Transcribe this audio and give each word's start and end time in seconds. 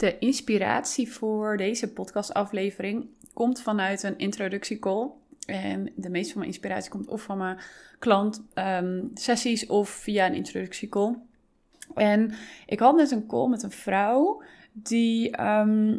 De 0.00 0.18
inspiratie 0.18 1.12
voor 1.12 1.56
deze 1.56 1.92
podcastaflevering 1.92 3.06
komt 3.32 3.62
vanuit 3.62 4.02
een 4.02 4.18
introductiecall. 4.18 5.10
En 5.46 5.92
de 5.94 6.10
meeste 6.10 6.32
van 6.32 6.40
mijn 6.40 6.52
inspiratie 6.52 6.90
komt 6.90 7.08
of 7.08 7.22
van 7.22 7.38
mijn 7.38 7.58
klant 7.98 8.42
ehm, 8.54 9.02
of 9.68 9.88
via 9.88 10.26
een 10.26 10.34
introductiecall. 10.34 11.16
En 11.94 12.32
ik 12.66 12.78
had 12.78 12.96
net 12.96 13.10
een 13.10 13.26
call 13.26 13.48
met 13.48 13.62
een 13.62 13.70
vrouw 13.70 14.42
die 14.72 15.30
ehm, 15.30 15.98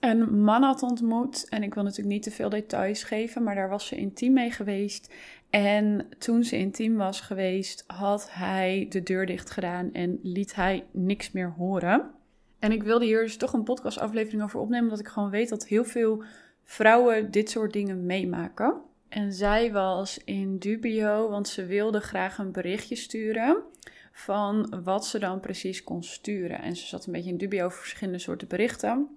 een 0.00 0.40
man 0.42 0.62
had 0.62 0.82
ontmoet. 0.82 1.48
En 1.48 1.62
ik 1.62 1.74
wil 1.74 1.82
natuurlijk 1.82 2.14
niet 2.14 2.22
te 2.22 2.30
veel 2.30 2.48
details 2.48 3.04
geven, 3.04 3.42
maar 3.42 3.54
daar 3.54 3.68
was 3.68 3.86
ze 3.86 3.96
intiem 3.96 4.32
mee 4.32 4.50
geweest. 4.50 5.14
En 5.50 6.06
toen 6.18 6.44
ze 6.44 6.58
intiem 6.58 6.96
was 6.96 7.20
geweest, 7.20 7.84
had 7.86 8.28
hij 8.30 8.86
de 8.88 9.02
deur 9.02 9.26
dicht 9.26 9.50
gedaan 9.50 9.92
en 9.92 10.18
liet 10.22 10.54
hij 10.54 10.84
niks 10.90 11.30
meer 11.30 11.54
horen. 11.56 12.20
En 12.62 12.72
ik 12.72 12.82
wilde 12.82 13.04
hier 13.04 13.22
dus 13.22 13.36
toch 13.36 13.52
een 13.52 13.62
podcastaflevering 13.62 14.42
over 14.42 14.60
opnemen, 14.60 14.84
omdat 14.84 15.00
ik 15.00 15.08
gewoon 15.08 15.30
weet 15.30 15.48
dat 15.48 15.66
heel 15.66 15.84
veel 15.84 16.22
vrouwen 16.64 17.30
dit 17.30 17.50
soort 17.50 17.72
dingen 17.72 18.06
meemaken. 18.06 18.80
En 19.08 19.32
zij 19.32 19.72
was 19.72 20.24
in 20.24 20.58
dubio, 20.58 21.28
want 21.28 21.48
ze 21.48 21.66
wilde 21.66 22.00
graag 22.00 22.38
een 22.38 22.52
berichtje 22.52 22.96
sturen 22.96 23.56
van 24.12 24.82
wat 24.84 25.06
ze 25.06 25.18
dan 25.18 25.40
precies 25.40 25.84
kon 25.84 26.02
sturen. 26.02 26.62
En 26.62 26.76
ze 26.76 26.86
zat 26.86 27.06
een 27.06 27.12
beetje 27.12 27.30
in 27.30 27.36
dubio 27.36 27.64
over 27.64 27.78
verschillende 27.78 28.18
soorten 28.18 28.48
berichten. 28.48 29.08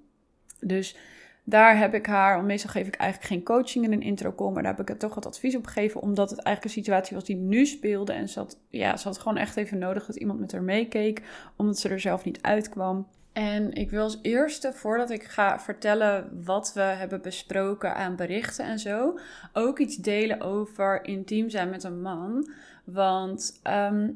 Dus 0.59 0.95
daar 1.44 1.77
heb 1.77 1.94
ik 1.94 2.05
haar, 2.05 2.44
meestal 2.44 2.72
geef 2.72 2.88
ik 2.88 2.95
eigenlijk 2.95 3.31
geen 3.31 3.44
coaching 3.44 3.86
in 3.86 3.91
een 3.91 4.02
intro 4.02 4.52
maar 4.52 4.64
daar 4.64 4.72
heb 4.72 4.81
ik 4.81 4.88
het 4.88 5.00
toch 5.00 5.16
wat 5.16 5.25
advies 5.25 5.55
op 5.55 5.66
gegeven, 5.66 6.02
omdat 6.02 6.30
het 6.30 6.39
eigenlijk 6.39 6.75
een 6.75 6.84
situatie 6.84 7.16
was 7.16 7.25
die 7.25 7.36
nu 7.36 7.66
speelde. 7.66 8.14
En 8.14 8.30
ze 8.30 8.39
had, 8.39 8.59
ja, 8.70 8.98
ze 8.98 9.08
had 9.08 9.17
gewoon 9.17 9.38
echt 9.38 9.58
even 9.58 9.77
nodig 9.77 10.05
dat 10.05 10.16
iemand 10.16 10.39
met 10.39 10.52
haar 10.52 10.64
meekeek, 10.64 11.22
omdat 11.55 11.80
ze 11.80 11.89
er 11.89 12.00
zelf 12.00 12.23
niet 12.23 12.41
uitkwam. 12.41 13.08
En 13.35 13.73
ik 13.73 13.89
wil 13.89 14.02
als 14.02 14.20
eerste, 14.21 14.73
voordat 14.73 15.09
ik 15.09 15.23
ga 15.23 15.59
vertellen 15.59 16.41
wat 16.44 16.73
we 16.73 16.81
hebben 16.81 17.21
besproken 17.21 17.95
aan 17.95 18.16
berichten 18.16 18.66
en 18.66 18.80
zo, 18.80 19.19
ook 19.53 19.80
iets 19.80 19.95
delen 19.95 20.42
over 20.42 21.05
intiem 21.05 21.50
zijn 21.50 21.69
met 21.69 21.83
een 21.83 22.02
man. 22.02 22.50
Want 22.83 23.59
ehm, 23.64 24.09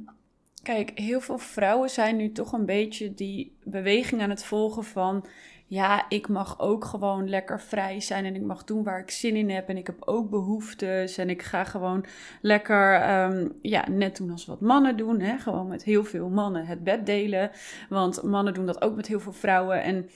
kijk, 0.63 0.91
heel 0.95 1.21
veel 1.21 1.37
vrouwen 1.37 1.89
zijn 1.89 2.15
nu 2.15 2.31
toch 2.31 2.53
een 2.53 2.65
beetje 2.65 3.13
die 3.13 3.55
beweging 3.63 4.21
aan 4.21 4.29
het 4.29 4.43
volgen 4.43 4.83
van 4.83 5.25
ja, 5.69 6.05
ik 6.09 6.27
mag 6.27 6.59
ook 6.59 6.85
gewoon 6.85 7.29
lekker 7.29 7.61
vrij 7.61 7.99
zijn 7.99 8.25
en 8.25 8.35
ik 8.35 8.41
mag 8.41 8.63
doen 8.63 8.83
waar 8.83 8.99
ik 8.99 9.11
zin 9.11 9.35
in 9.35 9.49
heb 9.49 9.69
en 9.69 9.77
ik 9.77 9.87
heb 9.87 10.01
ook 10.05 10.29
behoeftes 10.29 11.17
en 11.17 11.29
ik 11.29 11.41
ga 11.41 11.63
gewoon 11.63 12.05
lekker, 12.41 12.93
ehm, 12.93 13.49
ja, 13.61 13.89
net 13.89 14.17
doen 14.17 14.31
als 14.31 14.45
wat 14.45 14.61
mannen 14.61 14.97
doen, 14.97 15.19
hè? 15.19 15.37
gewoon 15.37 15.67
met 15.67 15.83
heel 15.83 16.03
veel 16.03 16.29
mannen 16.29 16.65
het 16.65 16.83
bed 16.83 17.05
delen, 17.05 17.51
want 17.89 18.23
mannen 18.23 18.53
doen 18.53 18.65
dat 18.65 18.81
ook 18.81 18.95
met 18.95 19.07
heel 19.07 19.19
veel 19.19 19.33
vrouwen 19.33 19.83
en 19.83 20.09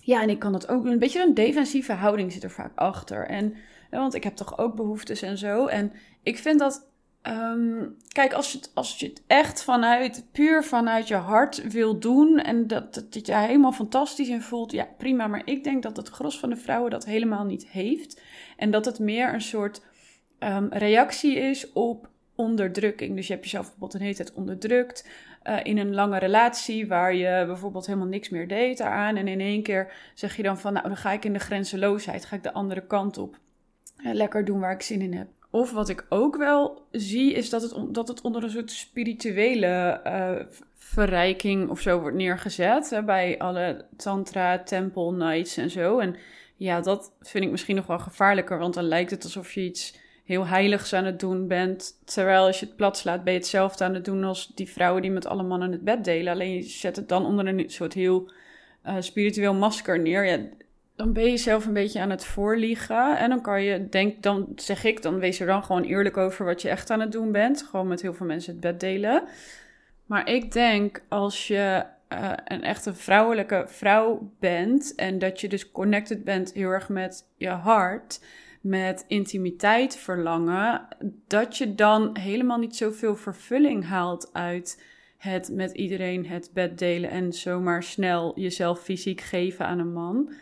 ja, 0.00 0.22
en 0.22 0.30
ik 0.30 0.38
kan 0.38 0.52
dat 0.52 0.68
ook, 0.68 0.84
een 0.84 0.98
beetje 0.98 1.22
een 1.22 1.34
defensieve 1.34 1.92
houding 1.92 2.32
zit 2.32 2.42
er 2.42 2.50
vaak 2.50 2.72
achter 2.74 3.26
en, 3.26 3.54
want 3.90 4.14
ik 4.14 4.24
heb 4.24 4.34
toch 4.34 4.58
ook 4.58 4.74
behoeftes 4.74 5.22
en 5.22 5.38
zo 5.38 5.66
en 5.66 5.92
ik 6.22 6.38
vind 6.38 6.58
dat 6.58 6.88
Ehm, 7.24 7.86
kijk, 8.08 8.32
als 8.32 8.52
je, 8.52 8.58
het, 8.58 8.70
als 8.74 8.98
je 8.98 9.06
het 9.06 9.22
echt 9.26 9.62
vanuit, 9.62 10.26
puur 10.32 10.64
vanuit 10.64 11.08
je 11.08 11.14
hart 11.14 11.72
wil 11.72 11.98
doen 11.98 12.38
en 12.38 12.66
dat, 12.66 12.94
dat, 12.94 13.26
je 13.26 13.34
helemaal 13.34 13.72
fantastisch 13.72 14.28
in 14.28 14.42
voelt, 14.42 14.72
ja, 14.72 14.88
prima. 14.98 15.26
Maar 15.26 15.42
ik 15.44 15.64
denk 15.64 15.82
dat 15.82 15.96
het 15.96 16.08
gros 16.08 16.38
van 16.38 16.50
de 16.50 16.56
vrouwen 16.56 16.90
dat 16.90 17.04
helemaal 17.04 17.44
niet 17.44 17.68
heeft. 17.68 18.20
En 18.56 18.70
dat 18.70 18.84
het 18.84 18.98
meer 18.98 19.34
een 19.34 19.40
soort 19.40 19.82
ehm, 20.38 20.66
reactie 20.70 21.36
is 21.36 21.72
op 21.72 22.08
onderdrukking. 22.34 23.16
Dus 23.16 23.26
je 23.26 23.32
hebt 23.32 23.44
jezelf 23.44 23.64
bijvoorbeeld 23.64 23.94
een 23.94 24.00
hele 24.00 24.14
tijd 24.14 24.32
onderdrukt 24.32 25.08
uh, 25.44 25.56
in 25.62 25.78
een 25.78 25.94
lange 25.94 26.18
relatie 26.18 26.88
waar 26.88 27.14
je 27.14 27.44
bijvoorbeeld 27.46 27.86
helemaal 27.86 28.08
niks 28.08 28.28
meer 28.28 28.48
deed 28.48 28.78
daaraan. 28.78 29.16
En 29.16 29.28
in 29.28 29.40
één 29.40 29.62
keer 29.62 29.92
zeg 30.14 30.36
je 30.36 30.42
dan 30.42 30.58
van, 30.58 30.72
nou, 30.72 30.88
dan 30.88 30.96
ga 30.96 31.12
ik 31.12 31.24
in 31.24 31.32
de 31.32 31.38
grenzeloosheid, 31.38 32.24
ga 32.24 32.36
ik 32.36 32.42
de 32.42 32.52
andere 32.52 32.86
kant 32.86 33.18
op. 33.18 33.38
Uh, 33.98 34.12
lekker 34.12 34.44
doen 34.44 34.60
waar 34.60 34.72
ik 34.72 34.82
zin 34.82 35.00
in 35.00 35.14
heb. 35.14 35.28
Of 35.54 35.72
wat 35.72 35.88
ik 35.88 36.06
ook 36.08 36.36
wel 36.36 36.86
zie, 36.90 37.32
is 37.32 37.50
dat 37.50 37.62
het, 37.62 37.94
dat 37.94 38.08
het 38.08 38.20
onder 38.20 38.42
een 38.42 38.50
soort 38.50 38.70
spirituele 38.70 40.00
uh, 40.06 40.46
verrijking 40.76 41.70
of 41.70 41.80
zo 41.80 42.00
wordt 42.00 42.16
neergezet. 42.16 42.90
Hè, 42.90 43.02
bij 43.02 43.38
alle 43.38 43.84
tantra, 43.96 44.62
temple 44.62 45.12
nights 45.12 45.56
en 45.56 45.70
zo. 45.70 45.98
En 45.98 46.16
ja, 46.56 46.80
dat 46.80 47.12
vind 47.20 47.44
ik 47.44 47.50
misschien 47.50 47.76
nog 47.76 47.86
wel 47.86 47.98
gevaarlijker, 47.98 48.58
want 48.58 48.74
dan 48.74 48.84
lijkt 48.84 49.10
het 49.10 49.24
alsof 49.24 49.52
je 49.52 49.60
iets 49.60 49.98
heel 50.24 50.46
heiligs 50.46 50.92
aan 50.92 51.04
het 51.04 51.20
doen 51.20 51.48
bent. 51.48 52.00
Terwijl 52.04 52.46
als 52.46 52.60
je 52.60 52.66
het 52.66 52.76
plat 52.76 52.96
slaat, 52.98 53.24
ben 53.24 53.32
je 53.32 53.38
hetzelfde 53.38 53.84
aan 53.84 53.94
het 53.94 54.04
doen 54.04 54.24
als 54.24 54.52
die 54.54 54.70
vrouwen 54.70 55.02
die 55.02 55.10
met 55.10 55.26
alle 55.26 55.42
mannen 55.42 55.72
het 55.72 55.84
bed 55.84 56.04
delen. 56.04 56.32
Alleen 56.32 56.54
je 56.54 56.62
zet 56.62 56.96
het 56.96 57.08
dan 57.08 57.26
onder 57.26 57.46
een 57.46 57.70
soort 57.70 57.92
heel 57.92 58.30
uh, 58.86 58.96
spiritueel 58.98 59.54
masker 59.54 60.00
neer. 60.00 60.26
Ja, 60.26 60.38
dan 60.96 61.12
ben 61.12 61.30
je 61.30 61.36
zelf 61.36 61.66
een 61.66 61.72
beetje 61.72 62.00
aan 62.00 62.10
het 62.10 62.24
voorliegen. 62.24 63.18
En 63.18 63.28
dan 63.28 63.40
kan 63.40 63.62
je, 63.62 63.88
denk, 63.88 64.22
dan 64.22 64.52
zeg 64.56 64.84
ik, 64.84 65.02
dan 65.02 65.18
wees 65.18 65.40
er 65.40 65.46
dan 65.46 65.64
gewoon 65.64 65.82
eerlijk 65.82 66.16
over 66.16 66.44
wat 66.44 66.62
je 66.62 66.68
echt 66.68 66.90
aan 66.90 67.00
het 67.00 67.12
doen 67.12 67.32
bent. 67.32 67.62
Gewoon 67.62 67.88
met 67.88 68.02
heel 68.02 68.14
veel 68.14 68.26
mensen 68.26 68.52
het 68.52 68.60
bed 68.60 68.80
delen. 68.80 69.22
Maar 70.06 70.28
ik 70.30 70.52
denk 70.52 71.02
als 71.08 71.46
je 71.46 71.84
uh, 72.08 72.32
een 72.44 72.62
echte 72.62 72.94
vrouwelijke 72.94 73.64
vrouw 73.66 74.32
bent 74.38 74.94
en 74.94 75.18
dat 75.18 75.40
je 75.40 75.48
dus 75.48 75.70
connected 75.70 76.24
bent 76.24 76.52
heel 76.52 76.70
erg 76.70 76.88
met 76.88 77.28
je 77.36 77.48
hart, 77.48 78.20
met 78.60 79.04
intimiteit 79.08 79.96
verlangen, 79.96 80.88
dat 81.26 81.56
je 81.56 81.74
dan 81.74 82.16
helemaal 82.18 82.58
niet 82.58 82.76
zoveel 82.76 83.16
vervulling 83.16 83.86
haalt 83.86 84.30
uit 84.32 84.82
het 85.18 85.50
met 85.52 85.72
iedereen 85.72 86.26
het 86.26 86.50
bed 86.52 86.78
delen 86.78 87.10
en 87.10 87.32
zomaar 87.32 87.82
snel 87.82 88.40
jezelf 88.40 88.80
fysiek 88.80 89.20
geven 89.20 89.66
aan 89.66 89.78
een 89.78 89.92
man. 89.92 90.32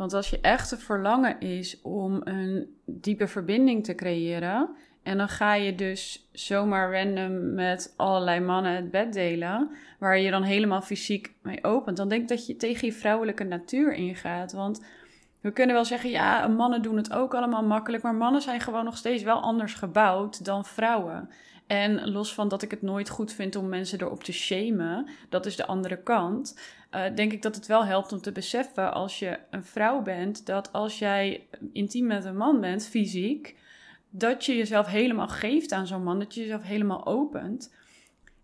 Want 0.00 0.14
als 0.14 0.30
je 0.30 0.40
echte 0.40 0.78
verlangen 0.78 1.40
is 1.40 1.80
om 1.82 2.20
een 2.24 2.76
diepe 2.84 3.26
verbinding 3.26 3.84
te 3.84 3.94
creëren. 3.94 4.76
En 5.02 5.18
dan 5.18 5.28
ga 5.28 5.54
je 5.54 5.74
dus 5.74 6.28
zomaar 6.32 6.92
random 6.92 7.54
met 7.54 7.94
allerlei 7.96 8.40
mannen 8.40 8.74
het 8.74 8.90
bed 8.90 9.12
delen. 9.12 9.70
Waar 9.98 10.18
je 10.18 10.30
dan 10.30 10.42
helemaal 10.42 10.80
fysiek 10.80 11.34
mee 11.42 11.64
opent. 11.64 11.96
Dan 11.96 12.08
denk 12.08 12.22
ik 12.22 12.28
dat 12.28 12.46
je 12.46 12.56
tegen 12.56 12.86
je 12.86 12.92
vrouwelijke 12.92 13.44
natuur 13.44 13.92
ingaat. 13.92 14.52
Want 14.52 14.84
we 15.40 15.50
kunnen 15.50 15.74
wel 15.74 15.84
zeggen, 15.84 16.10
ja, 16.10 16.46
mannen 16.46 16.82
doen 16.82 16.96
het 16.96 17.12
ook 17.12 17.34
allemaal 17.34 17.64
makkelijk. 17.64 18.02
Maar 18.02 18.14
mannen 18.14 18.42
zijn 18.42 18.60
gewoon 18.60 18.84
nog 18.84 18.96
steeds 18.96 19.22
wel 19.22 19.40
anders 19.40 19.74
gebouwd 19.74 20.44
dan 20.44 20.64
vrouwen. 20.64 21.28
En 21.66 22.10
los 22.10 22.34
van 22.34 22.48
dat 22.48 22.62
ik 22.62 22.70
het 22.70 22.82
nooit 22.82 23.08
goed 23.08 23.32
vind 23.32 23.56
om 23.56 23.68
mensen 23.68 24.00
erop 24.00 24.24
te 24.24 24.32
shamen, 24.32 25.08
dat 25.28 25.46
is 25.46 25.56
de 25.56 25.66
andere 25.66 26.02
kant. 26.02 26.60
Uh, 26.94 27.04
denk 27.14 27.32
ik 27.32 27.42
dat 27.42 27.54
het 27.54 27.66
wel 27.66 27.84
helpt 27.84 28.12
om 28.12 28.20
te 28.20 28.32
beseffen 28.32 28.92
als 28.92 29.18
je 29.18 29.38
een 29.50 29.64
vrouw 29.64 30.02
bent, 30.02 30.46
dat 30.46 30.72
als 30.72 30.98
jij 30.98 31.46
intiem 31.72 32.06
met 32.06 32.24
een 32.24 32.36
man 32.36 32.60
bent, 32.60 32.86
fysiek, 32.86 33.56
dat 34.10 34.44
je 34.44 34.56
jezelf 34.56 34.86
helemaal 34.86 35.28
geeft 35.28 35.72
aan 35.72 35.86
zo'n 35.86 36.02
man, 36.02 36.18
dat 36.18 36.34
je 36.34 36.40
jezelf 36.40 36.62
helemaal 36.62 37.06
opent. 37.06 37.74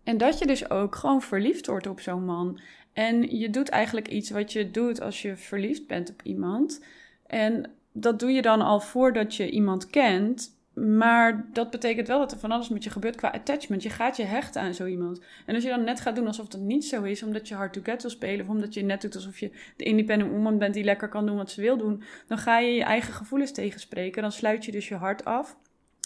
En 0.03 0.17
dat 0.17 0.39
je 0.39 0.45
dus 0.45 0.69
ook 0.69 0.95
gewoon 0.95 1.21
verliefd 1.21 1.67
wordt 1.67 1.87
op 1.87 1.99
zo'n 1.99 2.25
man. 2.25 2.59
En 2.93 3.37
je 3.37 3.49
doet 3.49 3.69
eigenlijk 3.69 4.07
iets 4.07 4.29
wat 4.29 4.53
je 4.53 4.71
doet 4.71 5.01
als 5.01 5.21
je 5.21 5.35
verliefd 5.35 5.87
bent 5.87 6.09
op 6.09 6.21
iemand. 6.21 6.83
En 7.25 7.71
dat 7.91 8.19
doe 8.19 8.31
je 8.31 8.41
dan 8.41 8.61
al 8.61 8.79
voordat 8.79 9.35
je 9.35 9.49
iemand 9.49 9.87
kent. 9.87 10.56
Maar 10.85 11.45
dat 11.53 11.69
betekent 11.69 12.07
wel 12.07 12.19
dat 12.19 12.31
er 12.31 12.39
van 12.39 12.51
alles 12.51 12.69
met 12.69 12.83
je 12.83 12.89
gebeurt 12.89 13.15
qua 13.15 13.29
attachment. 13.29 13.83
Je 13.83 13.89
gaat 13.89 14.17
je 14.17 14.23
hechten 14.23 14.61
aan 14.61 14.73
zo 14.73 14.85
iemand. 14.85 15.21
En 15.45 15.55
als 15.55 15.63
je 15.63 15.69
dan 15.69 15.83
net 15.83 16.01
gaat 16.01 16.15
doen 16.15 16.27
alsof 16.27 16.47
dat 16.47 16.61
niet 16.61 16.85
zo 16.85 17.03
is, 17.03 17.23
omdat 17.23 17.47
je 17.47 17.55
hard 17.55 17.73
to 17.73 17.81
get 17.83 18.01
wil 18.01 18.11
spelen, 18.11 18.45
of 18.45 18.51
omdat 18.51 18.73
je 18.73 18.83
net 18.83 19.01
doet 19.01 19.15
alsof 19.15 19.39
je 19.39 19.51
de 19.75 19.83
independent 19.83 20.31
woman 20.31 20.57
bent 20.57 20.73
die 20.73 20.83
lekker 20.83 21.09
kan 21.09 21.25
doen 21.25 21.37
wat 21.37 21.51
ze 21.51 21.61
wil 21.61 21.77
doen, 21.77 22.03
dan 22.27 22.37
ga 22.37 22.59
je 22.59 22.73
je 22.73 22.83
eigen 22.83 23.13
gevoelens 23.13 23.51
tegenspreken. 23.51 24.21
Dan 24.21 24.31
sluit 24.31 24.65
je 24.65 24.71
dus 24.71 24.87
je 24.87 24.95
hart 24.95 25.25
af. 25.25 25.57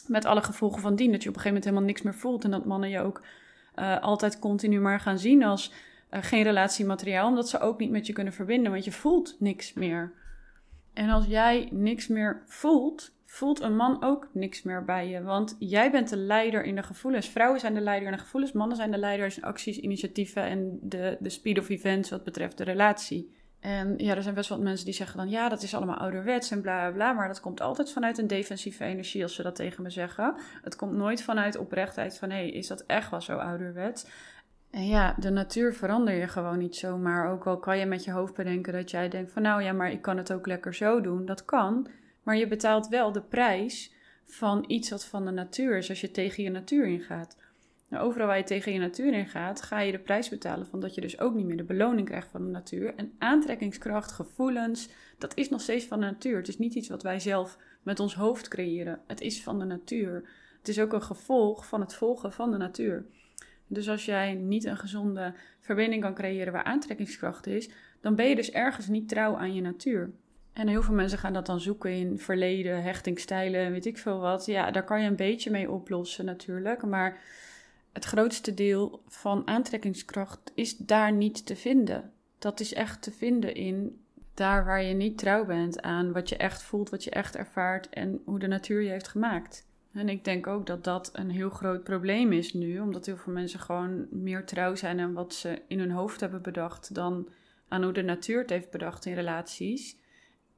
Met 0.07 0.25
alle 0.25 0.41
gevolgen 0.41 0.81
van 0.81 0.95
dien. 0.95 1.11
Dat 1.11 1.23
je 1.23 1.29
op 1.29 1.35
een 1.35 1.41
gegeven 1.41 1.47
moment 1.47 1.65
helemaal 1.65 1.87
niks 1.87 2.01
meer 2.01 2.15
voelt. 2.15 2.43
En 2.43 2.51
dat 2.51 2.65
mannen 2.65 2.89
je 2.89 2.99
ook 2.99 3.23
uh, 3.75 4.01
altijd 4.01 4.39
continu 4.39 4.79
maar 4.79 4.99
gaan 4.99 5.19
zien 5.19 5.43
als 5.43 5.71
uh, 6.11 6.19
geen 6.23 6.43
relatiemateriaal. 6.43 7.27
Omdat 7.27 7.49
ze 7.49 7.59
ook 7.59 7.79
niet 7.79 7.91
met 7.91 8.07
je 8.07 8.13
kunnen 8.13 8.33
verbinden. 8.33 8.71
Want 8.71 8.85
je 8.85 8.91
voelt 8.91 9.35
niks 9.39 9.73
meer. 9.73 10.13
En 10.93 11.09
als 11.09 11.25
jij 11.25 11.69
niks 11.71 12.07
meer 12.07 12.43
voelt, 12.45 13.11
voelt 13.31 13.61
een 13.61 13.75
man 13.75 14.03
ook 14.03 14.27
niks 14.33 14.61
meer 14.61 14.85
bij 14.85 15.07
je. 15.07 15.21
Want 15.21 15.55
jij 15.59 15.91
bent 15.91 16.09
de 16.09 16.17
leider 16.17 16.63
in 16.63 16.75
de 16.75 16.83
gevoelens. 16.83 17.27
Vrouwen 17.27 17.59
zijn 17.59 17.73
de 17.73 17.81
leider 17.81 18.07
in 18.07 18.13
de 18.13 18.21
gevoelens, 18.21 18.51
mannen 18.51 18.77
zijn 18.77 18.91
de 18.91 18.97
leiders 18.97 19.37
in 19.37 19.43
acties, 19.43 19.77
initiatieven 19.77 20.43
en 20.43 20.79
de, 20.81 21.17
de 21.19 21.29
speed 21.29 21.59
of 21.59 21.69
events 21.69 22.09
wat 22.09 22.23
betreft 22.23 22.57
de 22.57 22.63
relatie. 22.63 23.35
En 23.59 23.93
ja, 23.97 24.15
er 24.15 24.23
zijn 24.23 24.35
best 24.35 24.49
wel 24.49 24.57
wat 24.57 24.67
mensen 24.67 24.85
die 24.85 24.93
zeggen 24.93 25.17
dan, 25.17 25.29
ja, 25.29 25.49
dat 25.49 25.63
is 25.63 25.75
allemaal 25.75 25.97
ouderwets 25.97 26.51
en 26.51 26.61
bla 26.61 26.91
bla. 26.91 27.13
Maar 27.13 27.27
dat 27.27 27.39
komt 27.39 27.61
altijd 27.61 27.91
vanuit 27.91 28.17
een 28.17 28.27
defensieve 28.27 28.83
energie 28.83 29.23
als 29.23 29.35
ze 29.35 29.43
dat 29.43 29.55
tegen 29.55 29.83
me 29.83 29.89
zeggen. 29.89 30.35
Het 30.61 30.75
komt 30.75 30.93
nooit 30.93 31.23
vanuit 31.23 31.57
oprechtheid 31.57 32.17
van, 32.17 32.29
hé, 32.29 32.35
hey, 32.35 32.49
is 32.49 32.67
dat 32.67 32.83
echt 32.85 33.11
wel 33.11 33.21
zo 33.21 33.37
ouderwets? 33.37 34.05
En 34.71 34.87
ja, 34.87 35.15
de 35.19 35.29
natuur 35.29 35.73
verander 35.73 36.13
je 36.13 36.27
gewoon 36.27 36.57
niet 36.57 36.75
zomaar. 36.75 37.31
Ook 37.31 37.47
al 37.47 37.59
kan 37.59 37.77
je 37.77 37.85
met 37.85 38.03
je 38.03 38.11
hoofd 38.11 38.33
bedenken 38.33 38.73
dat 38.73 38.91
jij 38.91 39.09
denkt 39.09 39.31
van, 39.31 39.41
nou 39.41 39.63
ja, 39.63 39.73
maar 39.73 39.91
ik 39.91 40.01
kan 40.01 40.17
het 40.17 40.33
ook 40.33 40.47
lekker 40.47 40.75
zo 40.75 41.01
doen. 41.01 41.25
Dat 41.25 41.45
kan. 41.45 41.87
Maar 42.23 42.37
je 42.37 42.47
betaalt 42.47 42.87
wel 42.87 43.11
de 43.11 43.21
prijs 43.21 43.93
van 44.25 44.63
iets 44.67 44.89
wat 44.89 45.05
van 45.05 45.25
de 45.25 45.31
natuur 45.31 45.77
is 45.77 45.89
als 45.89 46.01
je 46.01 46.11
tegen 46.11 46.43
je 46.43 46.49
natuur 46.49 46.85
ingaat. 46.85 47.37
Nou, 47.87 48.05
overal 48.05 48.27
waar 48.27 48.37
je 48.37 48.43
tegen 48.43 48.73
je 48.73 48.79
natuur 48.79 49.13
in 49.13 49.27
gaat, 49.27 49.61
ga 49.61 49.79
je 49.79 49.91
de 49.91 49.99
prijs 49.99 50.29
betalen 50.29 50.67
van 50.67 50.79
dat 50.79 50.95
je 50.95 51.01
dus 51.01 51.19
ook 51.19 51.33
niet 51.33 51.45
meer 51.45 51.57
de 51.57 51.63
beloning 51.63 52.07
krijgt 52.07 52.31
van 52.31 52.45
de 52.45 52.51
natuur. 52.51 52.95
En 52.95 53.13
aantrekkingskracht, 53.17 54.11
gevoelens, 54.11 54.89
dat 55.17 55.37
is 55.37 55.49
nog 55.49 55.61
steeds 55.61 55.85
van 55.85 55.99
de 55.99 56.05
natuur. 56.05 56.37
Het 56.37 56.47
is 56.47 56.57
niet 56.57 56.73
iets 56.73 56.89
wat 56.89 57.03
wij 57.03 57.19
zelf 57.19 57.57
met 57.83 57.99
ons 57.99 58.15
hoofd 58.15 58.47
creëren. 58.47 59.01
Het 59.07 59.21
is 59.21 59.43
van 59.43 59.59
de 59.59 59.65
natuur. 59.65 60.29
Het 60.57 60.67
is 60.67 60.79
ook 60.79 60.93
een 60.93 61.03
gevolg 61.03 61.67
van 61.67 61.81
het 61.81 61.93
volgen 61.93 62.31
van 62.31 62.51
de 62.51 62.57
natuur. 62.57 63.05
Dus 63.67 63.89
als 63.89 64.05
jij 64.05 64.33
niet 64.33 64.65
een 64.65 64.77
gezonde 64.77 65.33
verbinding 65.59 66.01
kan 66.01 66.13
creëren 66.13 66.53
waar 66.53 66.63
aantrekkingskracht 66.63 67.47
is, 67.47 67.69
dan 68.01 68.15
ben 68.15 68.29
je 68.29 68.35
dus 68.35 68.51
ergens 68.51 68.87
niet 68.87 69.09
trouw 69.09 69.35
aan 69.35 69.53
je 69.53 69.61
natuur. 69.61 70.11
En 70.53 70.67
heel 70.67 70.83
veel 70.83 70.93
mensen 70.93 71.17
gaan 71.17 71.33
dat 71.33 71.45
dan 71.45 71.59
zoeken 71.59 71.91
in 71.91 72.19
verleden, 72.19 72.83
hechtingstijlen, 72.83 73.71
weet 73.71 73.85
ik 73.85 73.97
veel 73.97 74.19
wat. 74.19 74.45
Ja, 74.45 74.71
daar 74.71 74.83
kan 74.83 75.01
je 75.01 75.07
een 75.07 75.15
beetje 75.15 75.51
mee 75.51 75.71
oplossen 75.71 76.25
natuurlijk. 76.25 76.85
Maar 76.85 77.19
het 77.91 78.05
grootste 78.05 78.53
deel 78.53 79.03
van 79.07 79.47
aantrekkingskracht 79.47 80.51
is 80.53 80.77
daar 80.77 81.11
niet 81.11 81.45
te 81.45 81.55
vinden. 81.55 82.11
Dat 82.39 82.59
is 82.59 82.73
echt 82.73 83.01
te 83.01 83.11
vinden 83.11 83.55
in 83.55 84.01
daar 84.33 84.65
waar 84.65 84.83
je 84.83 84.93
niet 84.93 85.17
trouw 85.17 85.45
bent 85.45 85.81
aan 85.81 86.11
wat 86.11 86.29
je 86.29 86.37
echt 86.37 86.63
voelt, 86.63 86.89
wat 86.89 87.03
je 87.03 87.09
echt 87.09 87.35
ervaart 87.35 87.89
en 87.89 88.21
hoe 88.25 88.39
de 88.39 88.47
natuur 88.47 88.81
je 88.81 88.89
heeft 88.89 89.07
gemaakt. 89.07 89.69
En 89.93 90.09
ik 90.09 90.23
denk 90.23 90.47
ook 90.47 90.65
dat 90.65 90.83
dat 90.83 91.09
een 91.13 91.29
heel 91.29 91.49
groot 91.49 91.83
probleem 91.83 92.31
is 92.31 92.53
nu, 92.53 92.79
omdat 92.79 93.05
heel 93.05 93.17
veel 93.17 93.33
mensen 93.33 93.59
gewoon 93.59 94.07
meer 94.09 94.45
trouw 94.45 94.75
zijn 94.75 94.99
aan 94.99 95.13
wat 95.13 95.33
ze 95.33 95.61
in 95.67 95.79
hun 95.79 95.91
hoofd 95.91 96.19
hebben 96.19 96.41
bedacht 96.41 96.95
dan 96.95 97.29
aan 97.67 97.83
hoe 97.83 97.93
de 97.93 98.01
natuur 98.01 98.41
het 98.41 98.49
heeft 98.49 98.69
bedacht 98.69 99.05
in 99.05 99.13
relaties. 99.13 99.97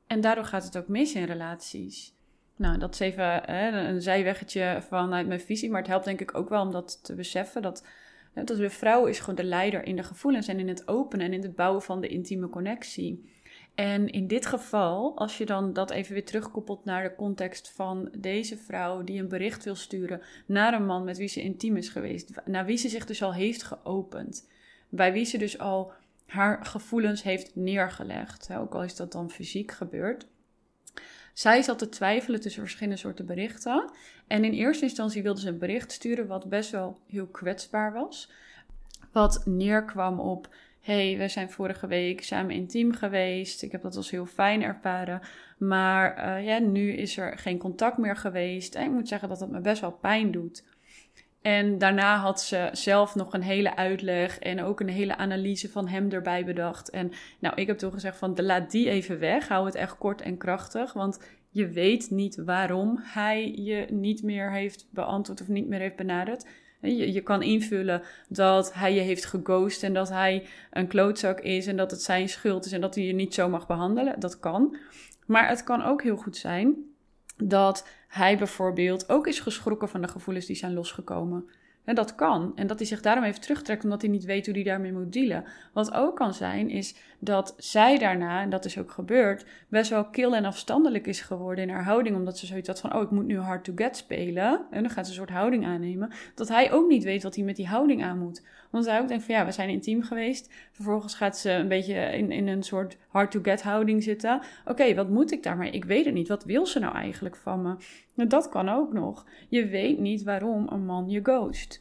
En 0.07 0.21
daardoor 0.21 0.45
gaat 0.45 0.63
het 0.63 0.77
ook 0.77 0.87
mis 0.87 1.13
in 1.13 1.23
relaties. 1.23 2.13
Nou, 2.55 2.77
dat 2.77 2.93
is 2.93 2.99
even 2.99 3.41
hè, 3.45 3.87
een 3.87 4.01
zijweggetje 4.01 4.83
vanuit 4.87 5.27
mijn 5.27 5.41
visie, 5.41 5.69
maar 5.69 5.79
het 5.79 5.89
helpt 5.89 6.05
denk 6.05 6.21
ik 6.21 6.35
ook 6.37 6.49
wel 6.49 6.61
om 6.61 6.71
dat 6.71 7.03
te 7.03 7.15
beseffen. 7.15 7.61
Dat, 7.61 7.87
dat 8.33 8.47
de 8.47 8.69
vrouw 8.69 9.05
is 9.05 9.19
gewoon 9.19 9.35
de 9.35 9.43
leider 9.43 9.85
in 9.85 9.95
de 9.95 10.03
gevoelens 10.03 10.47
en 10.47 10.59
in 10.59 10.67
het 10.67 10.87
openen 10.87 11.25
en 11.25 11.33
in 11.33 11.41
het 11.41 11.55
bouwen 11.55 11.81
van 11.81 12.01
de 12.01 12.07
intieme 12.07 12.49
connectie. 12.49 13.31
En 13.75 14.09
in 14.09 14.27
dit 14.27 14.45
geval, 14.45 15.17
als 15.17 15.37
je 15.37 15.45
dan 15.45 15.73
dat 15.73 15.91
even 15.91 16.13
weer 16.13 16.25
terugkoppelt 16.25 16.85
naar 16.85 17.03
de 17.03 17.15
context 17.15 17.71
van 17.71 18.09
deze 18.17 18.57
vrouw 18.57 19.03
die 19.03 19.19
een 19.19 19.27
bericht 19.27 19.63
wil 19.63 19.75
sturen 19.75 20.21
naar 20.45 20.73
een 20.73 20.85
man 20.85 21.03
met 21.03 21.17
wie 21.17 21.27
ze 21.27 21.41
intiem 21.41 21.77
is 21.77 21.89
geweest, 21.89 22.31
naar 22.45 22.65
wie 22.65 22.77
ze 22.77 22.89
zich 22.89 23.05
dus 23.05 23.23
al 23.23 23.33
heeft 23.33 23.63
geopend, 23.63 24.49
bij 24.89 25.13
wie 25.13 25.25
ze 25.25 25.37
dus 25.37 25.59
al 25.59 25.91
haar 26.33 26.65
gevoelens 26.65 27.23
heeft 27.23 27.55
neergelegd, 27.55 28.49
ook 28.53 28.73
al 28.73 28.83
is 28.83 28.95
dat 28.95 29.11
dan 29.11 29.29
fysiek 29.29 29.71
gebeurd. 29.71 30.27
Zij 31.33 31.61
zat 31.61 31.77
te 31.77 31.89
twijfelen 31.89 32.41
tussen 32.41 32.61
verschillende 32.61 32.99
soorten 32.99 33.25
berichten. 33.25 33.91
En 34.27 34.43
in 34.43 34.53
eerste 34.53 34.83
instantie 34.83 35.23
wilde 35.23 35.39
ze 35.39 35.47
een 35.47 35.57
bericht 35.57 35.91
sturen 35.91 36.27
wat 36.27 36.49
best 36.49 36.71
wel 36.71 36.99
heel 37.07 37.27
kwetsbaar 37.27 37.93
was. 37.93 38.31
Wat 39.11 39.41
neerkwam 39.45 40.19
op 40.19 40.55
hey, 40.83 41.17
we 41.17 41.27
zijn 41.27 41.51
vorige 41.51 41.87
week 41.87 42.23
samen 42.23 42.55
intiem 42.55 42.93
geweest. 42.93 43.61
Ik 43.61 43.71
heb 43.71 43.81
dat 43.81 43.95
als 43.95 44.11
heel 44.11 44.25
fijn 44.25 44.63
ervaren. 44.63 45.21
Maar 45.57 46.17
uh, 46.17 46.45
ja, 46.45 46.59
nu 46.59 46.91
is 46.91 47.17
er 47.17 47.37
geen 47.37 47.57
contact 47.57 47.97
meer 47.97 48.15
geweest. 48.15 48.75
En 48.75 48.85
ik 48.85 48.91
moet 48.91 49.07
zeggen 49.07 49.29
dat 49.29 49.39
het 49.39 49.49
me 49.49 49.59
best 49.59 49.81
wel 49.81 49.91
pijn 49.91 50.31
doet. 50.31 50.63
En 51.43 51.77
daarna 51.77 52.17
had 52.17 52.41
ze 52.41 52.69
zelf 52.71 53.15
nog 53.15 53.33
een 53.33 53.41
hele 53.41 53.75
uitleg 53.75 54.39
en 54.39 54.63
ook 54.63 54.79
een 54.79 54.89
hele 54.89 55.15
analyse 55.15 55.69
van 55.69 55.87
hem 55.87 56.11
erbij 56.11 56.45
bedacht. 56.45 56.89
En 56.89 57.11
nou, 57.39 57.55
ik 57.55 57.67
heb 57.67 57.77
toen 57.77 57.91
gezegd 57.91 58.17
van 58.17 58.33
laat 58.35 58.71
die 58.71 58.89
even 58.89 59.19
weg. 59.19 59.47
Hou 59.47 59.65
het 59.65 59.75
echt 59.75 59.97
kort 59.97 60.21
en 60.21 60.37
krachtig. 60.37 60.93
Want 60.93 61.19
je 61.49 61.67
weet 61.67 62.09
niet 62.09 62.35
waarom 62.35 62.99
hij 63.01 63.51
je 63.55 63.85
niet 63.89 64.23
meer 64.23 64.51
heeft 64.51 64.87
beantwoord 64.89 65.41
of 65.41 65.47
niet 65.47 65.67
meer 65.67 65.79
heeft 65.79 65.95
benaderd. 65.95 66.47
Je, 66.81 67.13
je 67.13 67.21
kan 67.21 67.41
invullen 67.41 68.01
dat 68.29 68.73
hij 68.73 68.93
je 68.93 69.01
heeft 69.01 69.25
geghost 69.25 69.83
en 69.83 69.93
dat 69.93 70.09
hij 70.09 70.47
een 70.71 70.87
klootzak 70.87 71.39
is 71.39 71.67
en 71.67 71.77
dat 71.77 71.91
het 71.91 72.01
zijn 72.01 72.29
schuld 72.29 72.65
is 72.65 72.71
en 72.71 72.81
dat 72.81 72.95
hij 72.95 73.03
je 73.03 73.13
niet 73.13 73.33
zo 73.33 73.49
mag 73.49 73.67
behandelen. 73.67 74.19
Dat 74.19 74.39
kan. 74.39 74.77
Maar 75.25 75.47
het 75.47 75.63
kan 75.63 75.83
ook 75.83 76.03
heel 76.03 76.17
goed 76.17 76.37
zijn 76.37 76.92
dat 77.47 77.87
hij 78.07 78.37
bijvoorbeeld 78.37 79.09
ook 79.09 79.27
is 79.27 79.39
geschrokken 79.39 79.89
van 79.89 80.01
de 80.01 80.07
gevoelens 80.07 80.45
die 80.45 80.55
zijn 80.55 80.73
losgekomen. 80.73 81.49
En 81.85 81.95
dat 81.95 82.15
kan. 82.15 82.51
En 82.55 82.67
dat 82.67 82.77
hij 82.77 82.87
zich 82.87 83.01
daarom 83.01 83.23
even 83.23 83.41
terugtrekt 83.41 83.83
omdat 83.83 84.01
hij 84.01 84.09
niet 84.09 84.25
weet 84.25 84.45
hoe 84.45 84.55
hij 84.55 84.63
daarmee 84.63 84.93
moet 84.93 85.13
dealen. 85.13 85.43
Wat 85.73 85.93
ook 85.93 86.15
kan 86.15 86.33
zijn, 86.33 86.69
is 86.69 86.95
dat 87.19 87.53
zij 87.57 87.97
daarna, 87.97 88.41
en 88.41 88.49
dat 88.49 88.65
is 88.65 88.77
ook 88.77 88.91
gebeurd, 88.91 89.45
best 89.67 89.89
wel 89.89 90.05
kil 90.05 90.35
en 90.35 90.45
afstandelijk 90.45 91.07
is 91.07 91.21
geworden 91.21 91.63
in 91.63 91.69
haar 91.69 91.83
houding. 91.83 92.15
Omdat 92.15 92.37
ze 92.37 92.45
zoiets 92.45 92.67
had 92.67 92.79
van, 92.79 92.95
oh, 92.95 93.01
ik 93.01 93.11
moet 93.11 93.25
nu 93.25 93.39
hard 93.39 93.63
to 93.63 93.73
get 93.75 93.97
spelen. 93.97 94.65
En 94.71 94.81
dan 94.81 94.91
gaat 94.91 95.05
ze 95.05 95.11
een 95.11 95.17
soort 95.17 95.29
houding 95.29 95.65
aannemen. 95.65 96.11
Dat 96.35 96.47
hij 96.47 96.71
ook 96.71 96.87
niet 96.87 97.03
weet 97.03 97.23
wat 97.23 97.35
hij 97.35 97.43
met 97.43 97.55
die 97.55 97.67
houding 97.67 98.03
aan 98.03 98.19
moet. 98.19 98.43
Want 98.69 98.85
hij 98.85 98.99
ook 98.99 99.07
denkt 99.07 99.23
van, 99.23 99.35
ja, 99.35 99.45
we 99.45 99.51
zijn 99.51 99.69
intiem 99.69 100.03
geweest. 100.03 100.53
Vervolgens 100.71 101.15
gaat 101.15 101.37
ze 101.37 101.51
een 101.51 101.67
beetje 101.67 101.95
in, 101.95 102.31
in 102.31 102.47
een 102.47 102.63
soort 102.63 102.97
hard 103.07 103.31
to 103.31 103.39
get 103.41 103.63
houding 103.63 104.03
zitten. 104.03 104.41
Oké, 104.65 104.95
wat 104.95 105.09
moet 105.09 105.31
ik 105.31 105.43
daarmee? 105.43 105.71
Ik 105.71 105.85
weet 105.85 106.05
het 106.05 106.13
niet. 106.13 106.27
Wat 106.27 106.43
wil 106.43 106.65
ze 106.65 106.79
nou 106.79 106.95
eigenlijk 106.95 107.35
van 107.35 107.61
me? 107.61 107.75
Nou, 108.13 108.29
dat 108.29 108.49
kan 108.49 108.69
ook 108.69 108.93
nog. 108.93 109.25
Je 109.49 109.67
weet 109.67 109.99
niet 109.99 110.23
waarom 110.23 110.67
een 110.69 110.85
man 110.85 111.09
je 111.09 111.19
ghost. 111.23 111.72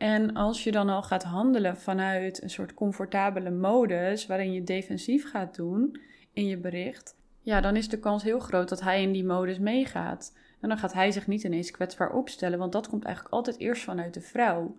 En 0.00 0.34
als 0.34 0.64
je 0.64 0.70
dan 0.70 0.88
al 0.88 1.02
gaat 1.02 1.22
handelen 1.22 1.76
vanuit 1.76 2.42
een 2.42 2.50
soort 2.50 2.74
comfortabele 2.74 3.50
modus, 3.50 4.26
waarin 4.26 4.52
je 4.52 4.64
defensief 4.64 5.30
gaat 5.30 5.54
doen 5.54 6.00
in 6.32 6.46
je 6.46 6.56
bericht, 6.56 7.16
ja, 7.40 7.60
dan 7.60 7.76
is 7.76 7.88
de 7.88 7.98
kans 7.98 8.22
heel 8.22 8.38
groot 8.38 8.68
dat 8.68 8.80
hij 8.80 9.02
in 9.02 9.12
die 9.12 9.24
modus 9.24 9.58
meegaat. 9.58 10.36
En 10.60 10.68
dan 10.68 10.78
gaat 10.78 10.92
hij 10.92 11.10
zich 11.10 11.26
niet 11.26 11.42
ineens 11.42 11.70
kwetsbaar 11.70 12.12
opstellen, 12.12 12.58
want 12.58 12.72
dat 12.72 12.88
komt 12.88 13.04
eigenlijk 13.04 13.34
altijd 13.34 13.58
eerst 13.58 13.82
vanuit 13.82 14.14
de 14.14 14.20
vrouw. 14.20 14.76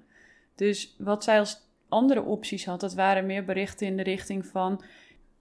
Dus 0.56 0.96
wat 0.98 1.24
zij 1.24 1.40
als 1.40 1.62
andere 1.90 2.22
opties 2.22 2.66
had, 2.66 2.80
dat 2.80 2.94
waren 2.94 3.26
meer 3.26 3.46
berichten 3.46 3.88
in 3.88 3.98
de 3.98 4.04
richting 4.04 4.46
van: 4.46 4.84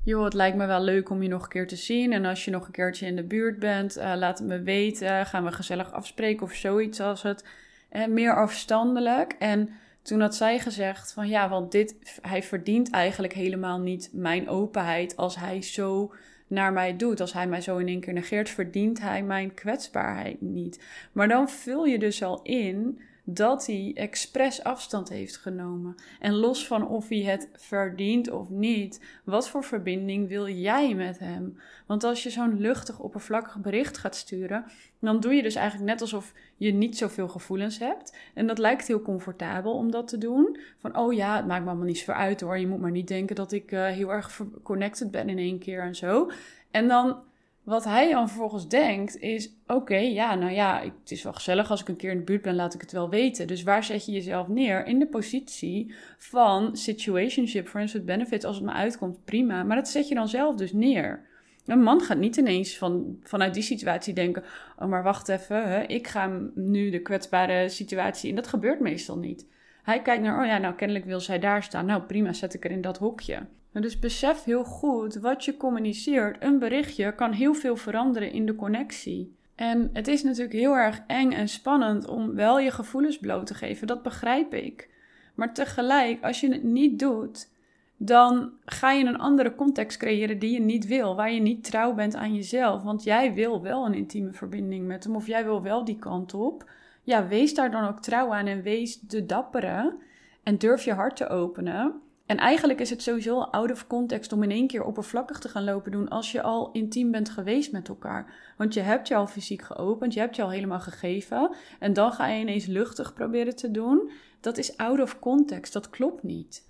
joh, 0.02 0.24
het 0.24 0.34
lijkt 0.34 0.56
me 0.56 0.66
wel 0.66 0.82
leuk 0.82 1.10
om 1.10 1.22
je 1.22 1.28
nog 1.28 1.42
een 1.42 1.48
keer 1.48 1.66
te 1.66 1.76
zien. 1.76 2.12
En 2.12 2.24
als 2.24 2.44
je 2.44 2.50
nog 2.50 2.66
een 2.66 2.72
keertje 2.72 3.06
in 3.06 3.16
de 3.16 3.24
buurt 3.24 3.58
bent, 3.58 3.98
uh, 3.98 4.12
laat 4.16 4.38
het 4.38 4.48
me 4.48 4.62
weten. 4.62 5.26
Gaan 5.26 5.44
we 5.44 5.52
gezellig 5.52 5.92
afspreken 5.92 6.42
of 6.42 6.52
zoiets 6.52 7.00
als 7.00 7.22
het. 7.22 7.44
Uh, 7.92 8.06
meer 8.06 8.34
afstandelijk. 8.36 9.32
En 9.38 9.68
toen 10.02 10.20
had 10.20 10.34
zij 10.34 10.58
gezegd 10.58 11.12
van 11.12 11.28
ja, 11.28 11.48
want 11.48 11.72
dit, 11.72 11.96
hij 12.22 12.42
verdient 12.42 12.90
eigenlijk 12.90 13.32
helemaal 13.32 13.80
niet 13.80 14.10
mijn 14.12 14.48
openheid 14.48 15.16
als 15.16 15.36
hij 15.36 15.62
zo 15.62 16.14
naar 16.46 16.72
mij 16.72 16.96
doet. 16.96 17.20
Als 17.20 17.32
hij 17.32 17.46
mij 17.46 17.60
zo 17.60 17.78
in 17.78 17.88
één 17.88 18.00
keer 18.00 18.12
negeert, 18.12 18.50
verdient 18.50 19.00
hij 19.00 19.22
mijn 19.22 19.54
kwetsbaarheid 19.54 20.40
niet. 20.40 20.84
Maar 21.12 21.28
dan 21.28 21.48
vul 21.48 21.84
je 21.84 21.98
dus 21.98 22.22
al 22.22 22.42
in 22.42 23.00
dat 23.34 23.66
hij 23.66 23.92
expres 23.94 24.62
afstand 24.62 25.08
heeft 25.08 25.36
genomen. 25.36 25.94
En 26.20 26.34
los 26.34 26.66
van 26.66 26.88
of 26.88 27.08
hij 27.08 27.22
het 27.22 27.48
verdient 27.52 28.30
of 28.30 28.48
niet, 28.48 29.04
wat 29.24 29.48
voor 29.48 29.64
verbinding 29.64 30.28
wil 30.28 30.48
jij 30.48 30.94
met 30.94 31.18
hem? 31.18 31.58
Want 31.86 32.04
als 32.04 32.22
je 32.22 32.30
zo'n 32.30 32.60
luchtig, 32.60 32.98
oppervlakkig 32.98 33.60
bericht 33.60 33.98
gaat 33.98 34.16
sturen, 34.16 34.64
dan 34.98 35.20
doe 35.20 35.34
je 35.34 35.42
dus 35.42 35.54
eigenlijk 35.54 35.90
net 35.90 36.00
alsof 36.00 36.32
je 36.56 36.72
niet 36.72 36.96
zoveel 36.96 37.28
gevoelens 37.28 37.78
hebt. 37.78 38.16
En 38.34 38.46
dat 38.46 38.58
lijkt 38.58 38.86
heel 38.86 39.02
comfortabel 39.02 39.72
om 39.74 39.90
dat 39.90 40.08
te 40.08 40.18
doen. 40.18 40.58
Van, 40.78 40.96
oh 40.96 41.12
ja, 41.12 41.36
het 41.36 41.46
maakt 41.46 41.62
me 41.62 41.68
allemaal 41.68 41.86
niet 41.86 41.98
zo 41.98 42.12
uit 42.12 42.40
hoor. 42.40 42.58
Je 42.58 42.66
moet 42.66 42.80
maar 42.80 42.90
niet 42.90 43.08
denken 43.08 43.36
dat 43.36 43.52
ik 43.52 43.72
uh, 43.72 43.86
heel 43.86 44.12
erg 44.12 44.40
connected 44.62 45.10
ben 45.10 45.28
in 45.28 45.38
één 45.38 45.58
keer 45.58 45.82
en 45.82 45.94
zo. 45.94 46.30
En 46.70 46.88
dan 46.88 47.16
wat 47.62 47.84
hij 47.84 48.10
dan 48.10 48.28
vervolgens 48.28 48.68
denkt 48.68 49.18
is: 49.18 49.52
oké, 49.66 49.96
ja, 49.96 50.34
nou 50.34 50.52
ja, 50.52 50.82
het 50.82 51.10
is 51.10 51.22
wel 51.22 51.32
gezellig 51.32 51.70
als 51.70 51.80
ik 51.80 51.88
een 51.88 51.96
keer 51.96 52.10
in 52.10 52.18
de 52.18 52.24
buurt 52.24 52.42
ben, 52.42 52.54
laat 52.54 52.74
ik 52.74 52.80
het 52.80 52.92
wel 52.92 53.08
weten. 53.08 53.46
Dus 53.46 53.62
waar 53.62 53.84
zet 53.84 54.06
je 54.06 54.12
jezelf 54.12 54.48
neer? 54.48 54.86
In 54.86 54.98
de 54.98 55.06
positie 55.06 55.94
van 56.18 56.76
situationship, 56.76 57.68
friends 57.68 57.92
with 57.92 58.04
benefits. 58.04 58.44
Als 58.44 58.56
het 58.56 58.64
me 58.64 58.72
uitkomt, 58.72 59.24
prima. 59.24 59.62
Maar 59.62 59.76
dat 59.76 59.88
zet 59.88 60.08
je 60.08 60.14
dan 60.14 60.28
zelf 60.28 60.56
dus 60.56 60.72
neer. 60.72 61.28
Een 61.66 61.82
man 61.82 62.00
gaat 62.00 62.18
niet 62.18 62.36
ineens 62.36 62.78
van, 62.78 63.18
vanuit 63.22 63.54
die 63.54 63.62
situatie 63.62 64.14
denken: 64.14 64.44
oh, 64.78 64.88
maar 64.88 65.02
wacht 65.02 65.28
even, 65.28 65.68
hè, 65.68 65.82
ik 65.82 66.06
ga 66.06 66.40
nu 66.54 66.90
de 66.90 67.02
kwetsbare 67.02 67.68
situatie. 67.68 68.30
En 68.30 68.36
dat 68.36 68.46
gebeurt 68.46 68.80
meestal 68.80 69.18
niet. 69.18 69.46
Hij 69.82 70.02
kijkt 70.02 70.22
naar: 70.22 70.40
oh 70.40 70.46
ja, 70.46 70.58
nou 70.58 70.74
kennelijk 70.74 71.04
wil 71.04 71.20
zij 71.20 71.38
daar 71.38 71.62
staan. 71.62 71.86
Nou 71.86 72.02
prima, 72.02 72.32
zet 72.32 72.54
ik 72.54 72.64
er 72.64 72.70
in 72.70 72.80
dat 72.80 72.98
hokje. 72.98 73.46
Dus 73.72 73.98
besef 73.98 74.44
heel 74.44 74.64
goed 74.64 75.14
wat 75.14 75.44
je 75.44 75.56
communiceert. 75.56 76.44
Een 76.44 76.58
berichtje 76.58 77.14
kan 77.14 77.32
heel 77.32 77.54
veel 77.54 77.76
veranderen 77.76 78.32
in 78.32 78.46
de 78.46 78.54
connectie. 78.54 79.36
En 79.54 79.90
het 79.92 80.08
is 80.08 80.22
natuurlijk 80.22 80.52
heel 80.52 80.76
erg 80.76 81.02
eng 81.06 81.32
en 81.32 81.48
spannend 81.48 82.06
om 82.06 82.34
wel 82.34 82.58
je 82.58 82.70
gevoelens 82.70 83.18
bloot 83.18 83.46
te 83.46 83.54
geven. 83.54 83.86
Dat 83.86 84.02
begrijp 84.02 84.54
ik. 84.54 84.88
Maar 85.34 85.54
tegelijk, 85.54 86.24
als 86.24 86.40
je 86.40 86.52
het 86.52 86.62
niet 86.62 86.98
doet, 86.98 87.48
dan 87.96 88.52
ga 88.64 88.92
je 88.92 89.04
een 89.04 89.18
andere 89.18 89.54
context 89.54 89.98
creëren 89.98 90.38
die 90.38 90.52
je 90.52 90.60
niet 90.60 90.86
wil. 90.86 91.16
Waar 91.16 91.32
je 91.32 91.40
niet 91.40 91.64
trouw 91.64 91.94
bent 91.94 92.14
aan 92.14 92.34
jezelf. 92.34 92.82
Want 92.82 93.02
jij 93.02 93.34
wil 93.34 93.62
wel 93.62 93.86
een 93.86 93.94
intieme 93.94 94.32
verbinding 94.32 94.86
met 94.86 95.04
hem. 95.04 95.16
Of 95.16 95.26
jij 95.26 95.44
wil 95.44 95.62
wel 95.62 95.84
die 95.84 95.98
kant 95.98 96.34
op. 96.34 96.70
Ja, 97.02 97.26
wees 97.28 97.54
daar 97.54 97.70
dan 97.70 97.88
ook 97.88 98.00
trouw 98.00 98.32
aan 98.32 98.46
en 98.46 98.62
wees 98.62 99.00
de 99.00 99.26
dappere. 99.26 99.96
En 100.42 100.58
durf 100.58 100.84
je 100.84 100.92
hart 100.92 101.16
te 101.16 101.28
openen. 101.28 102.00
En 102.26 102.36
eigenlijk 102.36 102.80
is 102.80 102.90
het 102.90 103.02
sowieso 103.02 103.40
out 103.40 103.70
of 103.70 103.86
context 103.86 104.32
om 104.32 104.42
in 104.42 104.50
één 104.50 104.66
keer 104.66 104.84
oppervlakkig 104.84 105.38
te 105.38 105.48
gaan 105.48 105.64
lopen 105.64 105.92
doen 105.92 106.08
als 106.08 106.32
je 106.32 106.42
al 106.42 106.70
intiem 106.72 107.10
bent 107.10 107.30
geweest 107.30 107.72
met 107.72 107.88
elkaar. 107.88 108.52
Want 108.56 108.74
je 108.74 108.80
hebt 108.80 109.08
je 109.08 109.14
al 109.14 109.26
fysiek 109.26 109.62
geopend, 109.62 110.14
je 110.14 110.20
hebt 110.20 110.36
je 110.36 110.42
al 110.42 110.50
helemaal 110.50 110.80
gegeven. 110.80 111.54
En 111.78 111.92
dan 111.92 112.12
ga 112.12 112.26
je 112.26 112.40
ineens 112.40 112.66
luchtig 112.66 113.14
proberen 113.14 113.56
te 113.56 113.70
doen. 113.70 114.10
Dat 114.40 114.58
is 114.58 114.76
out 114.76 115.00
of 115.00 115.18
context, 115.18 115.72
dat 115.72 115.90
klopt 115.90 116.22
niet. 116.22 116.68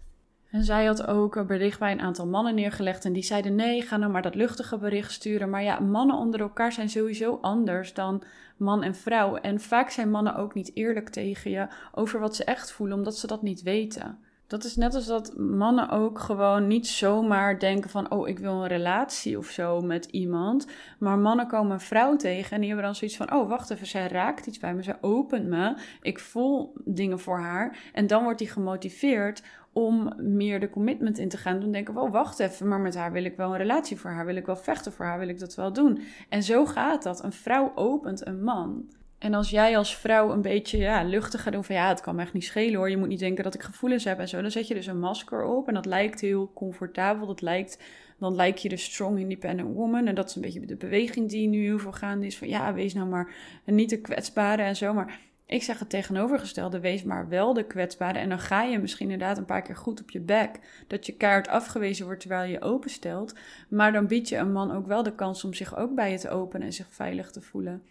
En 0.50 0.64
zij 0.64 0.84
had 0.84 1.06
ook 1.06 1.36
een 1.36 1.46
bericht 1.46 1.78
bij 1.78 1.92
een 1.92 2.00
aantal 2.00 2.26
mannen 2.26 2.54
neergelegd. 2.54 3.04
En 3.04 3.12
die 3.12 3.22
zeiden: 3.22 3.54
nee, 3.54 3.82
ga 3.82 3.96
nou 3.96 4.12
maar 4.12 4.22
dat 4.22 4.34
luchtige 4.34 4.78
bericht 4.78 5.12
sturen. 5.12 5.50
Maar 5.50 5.62
ja, 5.62 5.80
mannen 5.80 6.16
onder 6.16 6.40
elkaar 6.40 6.72
zijn 6.72 6.88
sowieso 6.88 7.38
anders 7.40 7.94
dan 7.94 8.22
man 8.56 8.82
en 8.82 8.94
vrouw. 8.94 9.36
En 9.36 9.60
vaak 9.60 9.90
zijn 9.90 10.10
mannen 10.10 10.36
ook 10.36 10.54
niet 10.54 10.70
eerlijk 10.74 11.08
tegen 11.08 11.50
je 11.50 11.66
over 11.94 12.20
wat 12.20 12.36
ze 12.36 12.44
echt 12.44 12.72
voelen, 12.72 12.96
omdat 12.96 13.16
ze 13.16 13.26
dat 13.26 13.42
niet 13.42 13.62
weten. 13.62 14.18
Dat 14.50 14.64
is 14.64 14.76
net 14.76 14.94
als 14.94 15.06
dat 15.06 15.38
mannen 15.38 15.90
ook 15.90 16.18
gewoon 16.18 16.66
niet 16.66 16.86
zomaar 16.86 17.58
denken 17.58 17.90
van, 17.90 18.10
oh, 18.10 18.28
ik 18.28 18.38
wil 18.38 18.52
een 18.52 18.68
relatie 18.68 19.38
of 19.38 19.46
zo 19.46 19.80
met 19.80 20.04
iemand. 20.04 20.66
Maar 20.98 21.18
mannen 21.18 21.46
komen 21.46 21.72
een 21.72 21.80
vrouw 21.80 22.16
tegen 22.16 22.50
en 22.50 22.58
die 22.58 22.68
hebben 22.68 22.86
dan 22.86 22.94
zoiets 22.94 23.16
van, 23.16 23.32
oh, 23.32 23.48
wacht 23.48 23.70
even, 23.70 23.86
zij 23.86 24.08
raakt 24.08 24.46
iets 24.46 24.58
bij 24.58 24.74
me, 24.74 24.82
ze 24.82 24.96
opent 25.00 25.46
me, 25.46 25.74
ik 26.02 26.18
voel 26.18 26.72
dingen 26.84 27.18
voor 27.18 27.38
haar. 27.38 27.78
En 27.92 28.06
dan 28.06 28.22
wordt 28.22 28.40
hij 28.40 28.48
gemotiveerd 28.48 29.42
om 29.72 30.12
meer 30.16 30.60
de 30.60 30.70
commitment 30.70 31.18
in 31.18 31.28
te 31.28 31.36
gaan. 31.36 31.60
Dan 31.60 31.72
denken 31.72 31.94
we, 31.94 32.00
oh, 32.00 32.12
wacht 32.12 32.40
even, 32.40 32.68
maar 32.68 32.80
met 32.80 32.94
haar 32.94 33.12
wil 33.12 33.24
ik 33.24 33.36
wel 33.36 33.50
een 33.50 33.58
relatie 33.58 33.96
voor 33.96 34.10
haar, 34.10 34.26
wil 34.26 34.36
ik 34.36 34.46
wel 34.46 34.56
vechten 34.56 34.92
voor 34.92 35.04
haar, 35.04 35.18
wil 35.18 35.28
ik 35.28 35.38
dat 35.38 35.54
wel 35.54 35.72
doen. 35.72 36.00
En 36.28 36.42
zo 36.42 36.66
gaat 36.66 37.02
dat. 37.02 37.24
Een 37.24 37.32
vrouw 37.32 37.72
opent 37.74 38.26
een 38.26 38.42
man. 38.42 38.88
En 39.18 39.34
als 39.34 39.50
jij 39.50 39.76
als 39.76 39.96
vrouw 39.96 40.32
een 40.32 40.42
beetje 40.42 40.78
ja, 40.78 41.02
luchtig 41.02 41.42
gaat 41.42 41.52
doen 41.52 41.64
van 41.64 41.74
ja, 41.74 41.88
het 41.88 42.00
kan 42.00 42.14
me 42.14 42.22
echt 42.22 42.32
niet 42.32 42.44
schelen 42.44 42.74
hoor. 42.74 42.90
Je 42.90 42.96
moet 42.96 43.08
niet 43.08 43.18
denken 43.18 43.44
dat 43.44 43.54
ik 43.54 43.62
gevoelens 43.62 44.04
heb 44.04 44.18
en 44.18 44.28
zo. 44.28 44.40
Dan 44.40 44.50
zet 44.50 44.68
je 44.68 44.74
dus 44.74 44.86
een 44.86 44.98
masker 44.98 45.44
op 45.44 45.68
en 45.68 45.74
dat 45.74 45.86
lijkt 45.86 46.20
heel 46.20 46.50
comfortabel. 46.54 47.26
Dat 47.26 47.40
lijkt, 47.40 47.82
dan 48.18 48.34
lijkt 48.34 48.62
je 48.62 48.68
de 48.68 48.76
strong 48.76 49.18
independent 49.18 49.74
woman. 49.74 50.06
En 50.06 50.14
dat 50.14 50.28
is 50.28 50.34
een 50.34 50.42
beetje 50.42 50.66
de 50.66 50.76
beweging 50.76 51.28
die 51.28 51.48
nu 51.48 51.62
heel 51.62 51.78
veel 51.78 51.92
gaande 51.92 52.26
is. 52.26 52.38
Van 52.38 52.48
ja, 52.48 52.74
wees 52.74 52.94
nou 52.94 53.08
maar 53.08 53.34
niet 53.64 53.88
te 53.88 54.00
kwetsbare 54.00 54.62
en 54.62 54.76
zo. 54.76 54.94
Maar 54.94 55.18
ik 55.50 55.62
zeg 55.62 55.78
het 55.78 55.90
tegenovergestelde, 55.90 56.80
wees 56.80 57.02
maar 57.02 57.28
wel 57.28 57.52
de 57.54 57.64
kwetsbare. 57.64 58.18
En 58.18 58.28
dan 58.28 58.38
ga 58.38 58.62
je 58.62 58.78
misschien 58.78 59.10
inderdaad 59.10 59.38
een 59.38 59.44
paar 59.44 59.62
keer 59.62 59.76
goed 59.76 60.00
op 60.00 60.10
je 60.10 60.20
bek. 60.20 60.50
Dat 60.86 61.06
je 61.06 61.16
kaart 61.16 61.48
afgewezen 61.48 62.04
wordt 62.04 62.20
terwijl 62.20 62.50
je 62.50 62.60
openstelt. 62.60 63.34
Maar 63.68 63.92
dan 63.92 64.06
bied 64.06 64.28
je 64.28 64.36
een 64.36 64.52
man 64.52 64.72
ook 64.72 64.86
wel 64.86 65.02
de 65.02 65.14
kans 65.14 65.44
om 65.44 65.54
zich 65.54 65.76
ook 65.76 65.94
bij 65.94 66.10
je 66.10 66.18
te 66.18 66.30
openen 66.30 66.66
en 66.66 66.72
zich 66.72 66.86
veilig 66.90 67.30
te 67.30 67.40
voelen. 67.40 67.82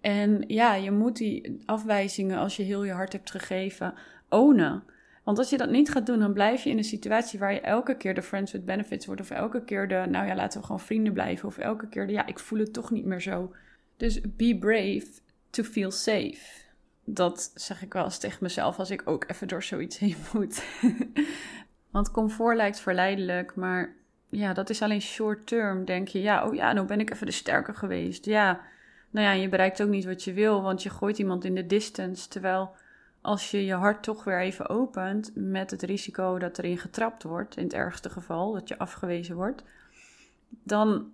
En 0.00 0.44
ja, 0.46 0.74
je 0.74 0.90
moet 0.90 1.16
die 1.16 1.62
afwijzingen, 1.64 2.38
als 2.38 2.56
je 2.56 2.62
heel 2.62 2.84
je 2.84 2.92
hart 2.92 3.12
hebt 3.12 3.30
gegeven, 3.30 3.94
ownen. 4.28 4.82
Want 5.24 5.38
als 5.38 5.50
je 5.50 5.56
dat 5.56 5.70
niet 5.70 5.90
gaat 5.90 6.06
doen, 6.06 6.18
dan 6.18 6.32
blijf 6.32 6.64
je 6.64 6.70
in 6.70 6.76
een 6.76 6.84
situatie 6.84 7.38
waar 7.38 7.52
je 7.52 7.60
elke 7.60 7.96
keer 7.96 8.14
de 8.14 8.22
friends 8.22 8.52
with 8.52 8.64
benefits 8.64 9.06
wordt. 9.06 9.20
Of 9.20 9.30
elke 9.30 9.64
keer 9.64 9.88
de, 9.88 10.04
nou 10.08 10.26
ja, 10.26 10.34
laten 10.34 10.60
we 10.60 10.66
gewoon 10.66 10.80
vrienden 10.80 11.12
blijven. 11.12 11.48
Of 11.48 11.58
elke 11.58 11.88
keer 11.88 12.06
de, 12.06 12.12
ja, 12.12 12.26
ik 12.26 12.38
voel 12.38 12.58
het 12.58 12.72
toch 12.72 12.90
niet 12.90 13.04
meer 13.04 13.20
zo. 13.20 13.54
Dus 13.96 14.20
be 14.20 14.56
brave 14.60 15.06
to 15.50 15.62
feel 15.62 15.90
safe. 15.90 16.62
Dat 17.04 17.52
zeg 17.54 17.82
ik 17.82 17.92
wel 17.92 18.04
eens 18.04 18.18
tegen 18.18 18.38
mezelf 18.40 18.78
als 18.78 18.90
ik 18.90 19.02
ook 19.04 19.24
even 19.30 19.48
door 19.48 19.62
zoiets 19.62 19.98
heen 19.98 20.16
moet. 20.32 20.64
Want 21.90 22.10
comfort 22.10 22.56
lijkt 22.56 22.80
verleidelijk, 22.80 23.54
maar 23.54 23.94
ja, 24.28 24.52
dat 24.52 24.70
is 24.70 24.82
alleen 24.82 25.02
short 25.02 25.46
term. 25.46 25.84
Denk 25.84 26.08
je, 26.08 26.20
ja, 26.20 26.46
oh 26.46 26.54
ja, 26.54 26.72
nou 26.72 26.86
ben 26.86 27.00
ik 27.00 27.10
even 27.10 27.26
de 27.26 27.32
sterker 27.32 27.74
geweest. 27.74 28.24
Ja, 28.24 28.60
nou 29.10 29.26
ja, 29.26 29.32
je 29.32 29.48
bereikt 29.48 29.82
ook 29.82 29.88
niet 29.88 30.04
wat 30.04 30.24
je 30.24 30.32
wil, 30.32 30.62
want 30.62 30.82
je 30.82 30.90
gooit 30.90 31.18
iemand 31.18 31.44
in 31.44 31.54
de 31.54 31.66
distance. 31.66 32.28
Terwijl 32.28 32.74
als 33.20 33.50
je 33.50 33.64
je 33.64 33.74
hart 33.74 34.02
toch 34.02 34.24
weer 34.24 34.40
even 34.40 34.68
opent 34.68 35.32
met 35.34 35.70
het 35.70 35.82
risico 35.82 36.38
dat 36.38 36.58
erin 36.58 36.78
getrapt 36.78 37.22
wordt, 37.22 37.56
in 37.56 37.62
het 37.62 37.72
ergste 37.72 38.10
geval, 38.10 38.52
dat 38.52 38.68
je 38.68 38.78
afgewezen 38.78 39.36
wordt, 39.36 39.62
dan, 40.48 41.10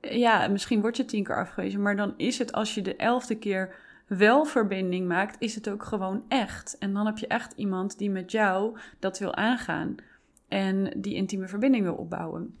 ja, 0.00 0.48
misschien 0.48 0.80
word 0.80 0.96
je 0.96 1.04
tien 1.04 1.24
keer 1.24 1.36
afgewezen, 1.36 1.82
maar 1.82 1.96
dan 1.96 2.14
is 2.16 2.38
het 2.38 2.52
als 2.52 2.74
je 2.74 2.82
de 2.82 2.96
elfde 2.96 3.36
keer 3.38 3.74
wel 4.08 4.44
verbinding 4.44 5.08
maakt, 5.08 5.36
is 5.38 5.54
het 5.54 5.70
ook 5.70 5.84
gewoon 5.84 6.22
echt. 6.28 6.78
En 6.78 6.92
dan 6.92 7.06
heb 7.06 7.18
je 7.18 7.26
echt 7.26 7.52
iemand 7.52 7.98
die 7.98 8.10
met 8.10 8.30
jou 8.30 8.78
dat 8.98 9.18
wil 9.18 9.34
aangaan 9.34 9.96
en 10.48 10.92
die 10.96 11.14
intieme 11.14 11.48
verbinding 11.48 11.84
wil 11.84 11.94
opbouwen. 11.94 12.56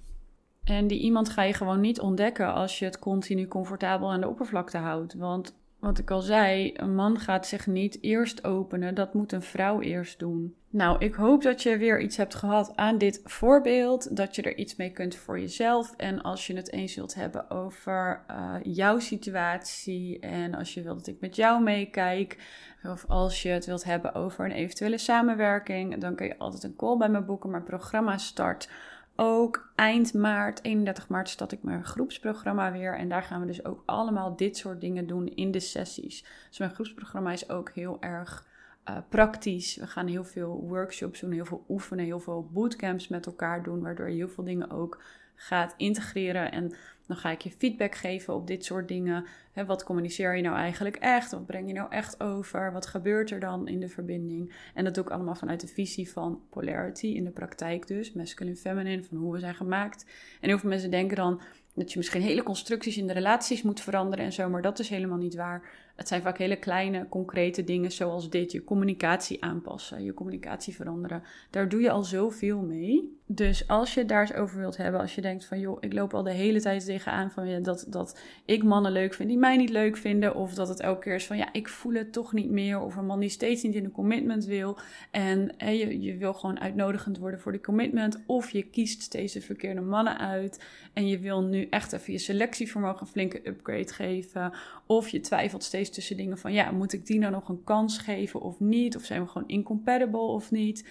En 0.64 0.86
die 0.86 1.00
iemand 1.00 1.28
ga 1.28 1.42
je 1.42 1.52
gewoon 1.52 1.80
niet 1.80 2.00
ontdekken 2.00 2.54
als 2.54 2.78
je 2.78 2.84
het 2.84 2.98
continu 2.98 3.46
comfortabel 3.46 4.10
aan 4.10 4.20
de 4.20 4.28
oppervlakte 4.28 4.78
houdt. 4.78 5.14
Want 5.14 5.56
wat 5.78 5.98
ik 5.98 6.10
al 6.10 6.20
zei, 6.20 6.72
een 6.74 6.94
man 6.94 7.18
gaat 7.18 7.46
zich 7.46 7.66
niet 7.66 7.98
eerst 8.02 8.44
openen, 8.44 8.94
dat 8.94 9.14
moet 9.14 9.32
een 9.32 9.42
vrouw 9.42 9.80
eerst 9.80 10.18
doen. 10.18 10.54
Nou, 10.70 10.98
ik 10.98 11.14
hoop 11.14 11.42
dat 11.42 11.62
je 11.62 11.76
weer 11.76 12.00
iets 12.00 12.16
hebt 12.16 12.34
gehad 12.34 12.76
aan 12.76 12.98
dit 12.98 13.20
voorbeeld, 13.24 14.16
dat 14.16 14.36
je 14.36 14.42
er 14.42 14.56
iets 14.56 14.76
mee 14.76 14.90
kunt 14.90 15.16
voor 15.16 15.40
jezelf. 15.40 15.94
En 15.96 16.22
als 16.22 16.46
je 16.46 16.56
het 16.56 16.72
eens 16.72 16.94
wilt 16.94 17.14
hebben 17.14 17.50
over 17.50 18.24
uh, 18.30 18.54
jouw 18.62 18.98
situatie 18.98 20.18
en 20.18 20.54
als 20.54 20.74
je 20.74 20.82
wilt 20.82 20.98
dat 20.98 21.06
ik 21.06 21.20
met 21.20 21.36
jou 21.36 21.62
meekijk, 21.62 22.38
of 22.82 23.04
als 23.08 23.42
je 23.42 23.48
het 23.48 23.66
wilt 23.66 23.84
hebben 23.84 24.14
over 24.14 24.44
een 24.44 24.50
eventuele 24.50 24.98
samenwerking, 24.98 26.00
dan 26.00 26.14
kun 26.14 26.26
je 26.26 26.38
altijd 26.38 26.62
een 26.62 26.76
call 26.76 26.96
bij 26.96 27.08
me 27.08 27.22
boeken. 27.22 27.50
Mijn 27.50 27.64
programma 27.64 28.18
start 28.18 28.70
ook 29.16 29.72
eind 29.74 30.14
maart, 30.14 30.64
31 30.64 31.08
maart, 31.08 31.28
start 31.28 31.52
ik 31.52 31.62
mijn 31.62 31.84
groepsprogramma 31.84 32.72
weer. 32.72 32.96
En 32.96 33.08
daar 33.08 33.22
gaan 33.22 33.40
we 33.40 33.46
dus 33.46 33.64
ook 33.64 33.82
allemaal 33.86 34.36
dit 34.36 34.56
soort 34.56 34.80
dingen 34.80 35.06
doen 35.06 35.26
in 35.26 35.50
de 35.50 35.60
sessies. 35.60 36.24
Dus 36.48 36.58
mijn 36.58 36.74
groepsprogramma 36.74 37.32
is 37.32 37.50
ook 37.50 37.70
heel 37.70 37.96
erg 38.00 38.46
uh, 38.88 38.96
praktisch. 39.08 39.76
We 39.76 39.86
gaan 39.86 40.06
heel 40.06 40.24
veel 40.24 40.64
workshops 40.68 41.20
doen, 41.20 41.32
heel 41.32 41.44
veel 41.44 41.64
oefenen, 41.68 42.04
heel 42.04 42.20
veel 42.20 42.50
bootcamps 42.52 43.08
met 43.08 43.26
elkaar 43.26 43.62
doen. 43.62 43.82
Waardoor 43.82 44.08
je 44.10 44.16
heel 44.16 44.28
veel 44.28 44.44
dingen 44.44 44.70
ook 44.70 45.02
gaat 45.34 45.74
integreren. 45.76 46.52
En 46.52 46.74
dan 47.06 47.16
ga 47.16 47.30
ik 47.30 47.40
je 47.40 47.50
feedback 47.50 47.94
geven 47.94 48.34
op 48.34 48.46
dit 48.46 48.64
soort 48.64 48.88
dingen. 48.88 49.24
Wat 49.66 49.84
communiceer 49.84 50.36
je 50.36 50.42
nou 50.42 50.56
eigenlijk 50.56 50.96
echt? 50.96 51.30
Wat 51.30 51.46
breng 51.46 51.66
je 51.66 51.72
nou 51.72 51.90
echt 51.90 52.20
over? 52.20 52.72
Wat 52.72 52.86
gebeurt 52.86 53.30
er 53.30 53.40
dan 53.40 53.68
in 53.68 53.80
de 53.80 53.88
verbinding? 53.88 54.54
En 54.74 54.84
dat 54.84 54.94
doe 54.94 55.04
ik 55.04 55.10
allemaal 55.10 55.34
vanuit 55.34 55.60
de 55.60 55.66
visie 55.66 56.10
van 56.10 56.40
polarity 56.50 57.06
in 57.06 57.24
de 57.24 57.30
praktijk 57.30 57.86
dus. 57.86 58.12
Masculine, 58.12 58.56
feminine, 58.56 59.04
van 59.04 59.18
hoe 59.18 59.32
we 59.32 59.38
zijn 59.38 59.54
gemaakt. 59.54 60.06
En 60.40 60.48
heel 60.48 60.58
veel 60.58 60.68
mensen 60.68 60.90
denken 60.90 61.16
dan 61.16 61.40
dat 61.78 61.92
je 61.92 61.98
misschien 61.98 62.22
hele 62.22 62.42
constructies 62.42 62.96
in 62.96 63.06
de 63.06 63.12
relaties 63.12 63.62
moet 63.62 63.80
veranderen 63.80 64.24
en 64.24 64.32
zo. 64.32 64.48
Maar 64.48 64.62
dat 64.62 64.78
is 64.78 64.88
helemaal 64.88 65.18
niet 65.18 65.34
waar. 65.34 65.86
Het 65.96 66.08
zijn 66.08 66.22
vaak 66.22 66.38
hele 66.38 66.56
kleine, 66.56 67.08
concrete 67.08 67.64
dingen 67.64 67.92
zoals 67.92 68.30
dit. 68.30 68.52
Je 68.52 68.64
communicatie 68.64 69.44
aanpassen, 69.44 70.04
je 70.04 70.14
communicatie 70.14 70.74
veranderen. 70.74 71.22
Daar 71.50 71.68
doe 71.68 71.80
je 71.80 71.90
al 71.90 72.04
zoveel 72.04 72.60
mee. 72.60 73.16
Dus 73.26 73.68
als 73.68 73.94
je 73.94 74.04
daar 74.04 74.20
eens 74.20 74.34
over 74.34 74.58
wilt 74.58 74.76
hebben, 74.76 75.00
als 75.00 75.14
je 75.14 75.20
denkt 75.20 75.44
van 75.44 75.60
joh, 75.60 75.76
ik 75.80 75.92
loop 75.92 76.14
al 76.14 76.22
de 76.22 76.32
hele 76.32 76.60
tijd 76.60 76.84
tegenaan 76.84 77.30
van 77.30 77.62
dat, 77.62 77.86
dat 77.88 78.20
ik 78.44 78.62
mannen 78.62 78.92
leuk 78.92 79.14
vind 79.14 79.28
die 79.28 79.38
mij 79.38 79.47
niet 79.56 79.70
leuk 79.70 79.96
vinden. 79.96 80.34
Of 80.34 80.54
dat 80.54 80.68
het 80.68 80.80
elke 80.80 81.00
keer 81.00 81.14
is 81.14 81.26
van 81.26 81.36
ja, 81.36 81.52
ik 81.52 81.68
voel 81.68 81.92
het 81.92 82.12
toch 82.12 82.32
niet 82.32 82.50
meer. 82.50 82.80
Of 82.80 82.96
een 82.96 83.06
man 83.06 83.20
die 83.20 83.28
steeds 83.28 83.62
niet 83.62 83.74
in 83.74 83.84
een 83.84 83.90
commitment 83.90 84.44
wil. 84.44 84.78
En 85.10 85.52
je, 85.58 86.00
je 86.00 86.16
wil 86.16 86.34
gewoon 86.34 86.60
uitnodigend 86.60 87.18
worden 87.18 87.40
voor 87.40 87.52
die 87.52 87.60
commitment. 87.60 88.20
Of 88.26 88.50
je 88.50 88.62
kiest 88.62 89.02
steeds 89.02 89.32
de 89.32 89.40
verkeerde 89.40 89.80
mannen 89.80 90.18
uit. 90.18 90.64
En 90.92 91.08
je 91.08 91.18
wil 91.18 91.42
nu 91.42 91.66
echt 91.70 91.92
even 91.92 92.12
je 92.12 92.18
selectievermogen 92.18 93.00
een 93.00 93.12
flinke 93.12 93.48
upgrade 93.48 93.92
geven. 93.92 94.52
Of 94.86 95.08
je 95.08 95.20
twijfelt 95.20 95.64
steeds 95.64 95.90
tussen 95.90 96.16
dingen 96.16 96.38
van 96.38 96.52
ja, 96.52 96.70
moet 96.70 96.92
ik 96.92 97.06
die 97.06 97.18
nou 97.18 97.32
nog 97.32 97.48
een 97.48 97.64
kans 97.64 97.98
geven 97.98 98.40
of 98.40 98.60
niet? 98.60 98.96
Of 98.96 99.04
zijn 99.04 99.22
we 99.22 99.28
gewoon 99.28 99.48
incompatible 99.48 100.20
of 100.20 100.50
niet? 100.50 100.84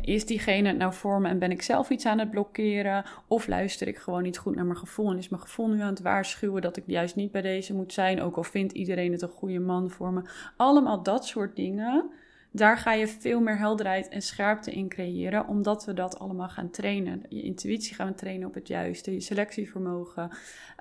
Is 0.00 0.26
diegene 0.26 0.68
het 0.68 0.76
nou 0.76 0.92
voor 0.92 1.20
me 1.20 1.28
en 1.28 1.38
ben 1.38 1.50
ik 1.50 1.62
zelf 1.62 1.90
iets 1.90 2.06
aan 2.06 2.18
het 2.18 2.30
blokkeren? 2.30 3.04
Of 3.26 3.46
luister 3.46 3.88
ik 3.88 3.98
gewoon 3.98 4.22
niet 4.22 4.38
goed 4.38 4.54
naar 4.54 4.64
mijn 4.64 4.78
gevoel 4.78 5.10
en 5.10 5.18
is 5.18 5.28
mijn 5.28 5.42
gevoel 5.42 5.68
nu 5.68 5.80
aan 5.80 5.88
het 5.88 6.00
waarschuwen 6.00 6.62
dat 6.62 6.76
ik 6.76 6.84
juist 6.86 7.16
niet 7.16 7.32
bij 7.32 7.42
deze 7.42 7.74
moet 7.74 7.92
zijn? 7.92 8.20
Ook 8.20 8.36
al 8.36 8.42
vindt 8.42 8.72
iedereen 8.72 9.12
het 9.12 9.22
een 9.22 9.28
goede 9.28 9.58
man 9.58 9.90
voor 9.90 10.12
me. 10.12 10.22
Allemaal 10.56 11.02
dat 11.02 11.26
soort 11.26 11.56
dingen. 11.56 12.10
Daar 12.52 12.78
ga 12.78 12.92
je 12.92 13.08
veel 13.08 13.40
meer 13.40 13.58
helderheid 13.58 14.08
en 14.08 14.22
scherpte 14.22 14.72
in 14.72 14.88
creëren, 14.88 15.46
omdat 15.46 15.84
we 15.84 15.94
dat 15.94 16.18
allemaal 16.18 16.48
gaan 16.48 16.70
trainen. 16.70 17.22
Je 17.28 17.42
intuïtie 17.42 17.94
gaan 17.94 18.06
we 18.06 18.14
trainen 18.14 18.48
op 18.48 18.54
het 18.54 18.68
juiste, 18.68 19.12
je 19.12 19.20
selectievermogen. 19.20 20.30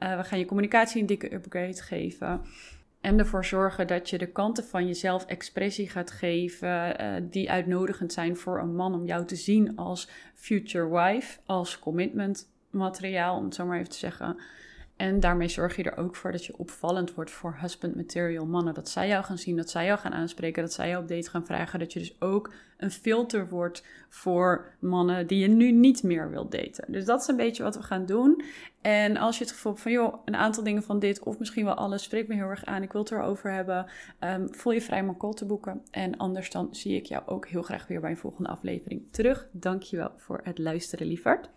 Uh, 0.03 0.17
we 0.17 0.23
gaan 0.23 0.39
je 0.39 0.45
communicatie 0.45 1.01
een 1.01 1.07
dikke 1.07 1.33
upgrade 1.33 1.81
geven. 1.81 2.41
En 3.01 3.19
ervoor 3.19 3.45
zorgen 3.45 3.87
dat 3.87 4.09
je 4.09 4.17
de 4.17 4.31
kanten 4.31 4.63
van 4.63 4.87
jezelf 4.87 5.25
expressie 5.25 5.89
gaat 5.89 6.11
geven, 6.11 7.01
uh, 7.01 7.15
die 7.21 7.51
uitnodigend 7.51 8.13
zijn 8.13 8.37
voor 8.37 8.59
een 8.59 8.75
man 8.75 8.93
om 8.93 9.05
jou 9.05 9.25
te 9.25 9.35
zien 9.35 9.75
als 9.75 10.09
future 10.35 10.89
wife, 10.89 11.39
als 11.45 11.79
commitment 11.79 12.49
materiaal, 12.69 13.37
om 13.37 13.43
het 13.45 13.55
zo 13.55 13.65
maar 13.65 13.77
even 13.77 13.89
te 13.89 13.97
zeggen. 13.97 14.37
En 14.99 15.19
daarmee 15.19 15.47
zorg 15.47 15.75
je 15.75 15.83
er 15.83 15.97
ook 15.97 16.15
voor 16.15 16.31
dat 16.31 16.45
je 16.45 16.57
opvallend 16.57 17.13
wordt 17.13 17.31
voor 17.31 17.57
husband 17.59 17.95
material 17.95 18.45
mannen. 18.45 18.73
Dat 18.73 18.89
zij 18.89 19.07
jou 19.07 19.23
gaan 19.23 19.37
zien, 19.37 19.55
dat 19.55 19.69
zij 19.69 19.85
jou 19.85 19.99
gaan 19.99 20.13
aanspreken, 20.13 20.63
dat 20.63 20.73
zij 20.73 20.89
jou 20.89 21.01
op 21.01 21.07
date 21.07 21.29
gaan 21.29 21.45
vragen. 21.45 21.79
Dat 21.79 21.93
je 21.93 21.99
dus 21.99 22.21
ook 22.21 22.53
een 22.77 22.91
filter 22.91 23.49
wordt 23.49 23.83
voor 24.09 24.65
mannen 24.79 25.27
die 25.27 25.39
je 25.39 25.47
nu 25.47 25.71
niet 25.71 26.03
meer 26.03 26.29
wilt 26.29 26.51
daten. 26.51 26.91
Dus 26.91 27.05
dat 27.05 27.21
is 27.21 27.27
een 27.27 27.35
beetje 27.35 27.63
wat 27.63 27.75
we 27.75 27.83
gaan 27.83 28.05
doen. 28.05 28.43
En 28.81 29.17
als 29.17 29.37
je 29.37 29.43
het 29.43 29.53
gevoel 29.53 29.71
hebt 29.71 29.83
van, 29.83 29.91
joh, 29.91 30.13
een 30.25 30.35
aantal 30.35 30.63
dingen 30.63 30.83
van 30.83 30.99
dit, 30.99 31.23
of 31.23 31.39
misschien 31.39 31.65
wel 31.65 31.73
alles, 31.73 32.03
spreekt 32.03 32.27
me 32.27 32.35
heel 32.35 32.49
erg 32.49 32.65
aan, 32.65 32.83
ik 32.83 32.91
wil 32.91 33.01
het 33.01 33.11
erover 33.11 33.51
hebben, 33.51 33.85
um, 34.19 34.55
voel 34.55 34.73
je 34.73 34.81
vrij 34.81 35.01
om 35.01 35.09
een 35.09 35.17
call 35.17 35.33
te 35.33 35.45
boeken. 35.45 35.81
En 35.91 36.17
anders 36.17 36.49
dan 36.49 36.67
zie 36.71 36.95
ik 36.95 37.05
jou 37.05 37.23
ook 37.25 37.47
heel 37.47 37.61
graag 37.61 37.87
weer 37.87 38.01
bij 38.01 38.09
een 38.09 38.17
volgende 38.17 38.49
aflevering 38.49 39.01
terug. 39.11 39.47
Dankjewel 39.51 40.11
voor 40.17 40.39
het 40.43 40.57
luisteren, 40.57 41.07
lieverd. 41.07 41.49